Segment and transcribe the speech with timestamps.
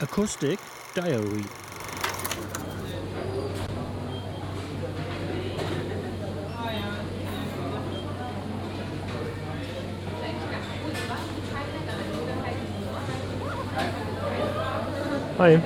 [0.00, 0.60] Acoustic
[0.94, 1.44] Diary.
[15.38, 15.60] Hi.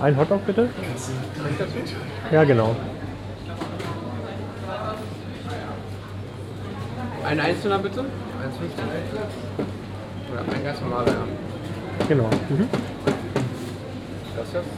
[0.00, 0.70] Ein Hotdog bitte?
[2.32, 2.74] Ja, genau.
[7.24, 8.00] Ein einzelner bitte?
[8.00, 8.06] 1,50.
[10.32, 11.47] Oder ein ganz normaler, ja.
[12.06, 12.24] Genau.
[12.48, 12.68] Mhm.
[14.36, 14.68] Das jetzt?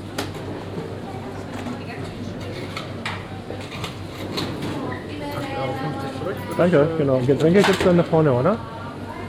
[5.61, 6.37] Euro 50 zurück.
[6.49, 6.57] bitte.
[6.57, 7.19] Danke, genau.
[7.19, 8.57] Getränke gibt es dann da vorne, oder?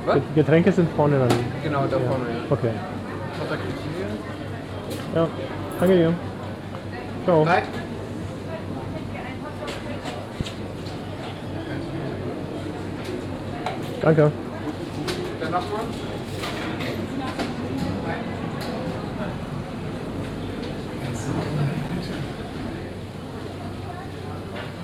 [0.06, 0.16] Was?
[0.16, 1.30] Get- Getränke sind vorne dann.
[1.64, 2.52] Genau, da vorne, ja.
[2.52, 2.72] Okay.
[5.14, 5.28] Ja,
[5.80, 6.14] danke dir.
[7.26, 7.44] Ciao.
[7.44, 7.64] Drei.
[14.02, 14.32] Danke.
[15.40, 15.54] Dann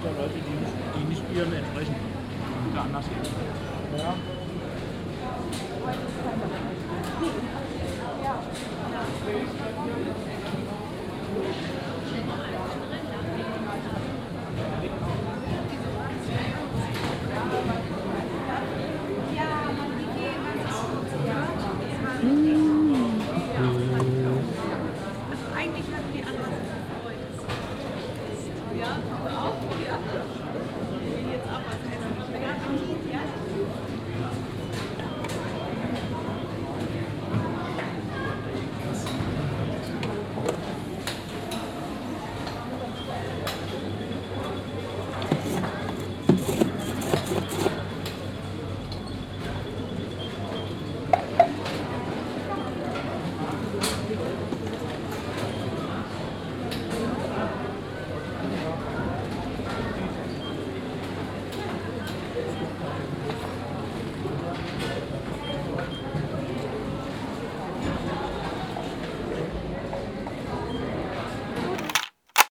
[0.07, 1.95] da Leute, die nicht, die nicht ihrem entsprechen.
[2.71, 3.27] Oder anders leben.
[3.97, 4.15] Ja.